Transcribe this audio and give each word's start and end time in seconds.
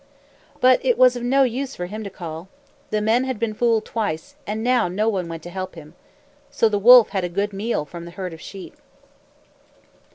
But 0.59 0.83
it 0.83 0.97
was 0.97 1.15
of 1.15 1.21
no 1.21 1.43
use 1.43 1.75
for 1.75 1.85
him 1.85 2.03
to 2.03 2.09
call. 2.09 2.49
The 2.89 3.01
men 3.01 3.23
had 3.25 3.37
been 3.37 3.53
fooled 3.53 3.85
twice, 3.85 4.35
and 4.47 4.63
now 4.63 4.87
no 4.87 5.07
one 5.07 5.27
went 5.27 5.43
to 5.43 5.51
help 5.51 5.75
him. 5.75 5.93
So 6.49 6.67
the 6.67 6.79
wolf 6.79 7.09
had 7.09 7.23
a 7.23 7.29
good 7.29 7.53
meal 7.53 7.85
from 7.85 8.05
the 8.05 8.09
herd 8.17 8.33
of 8.33 8.41
sheep. 8.41 8.75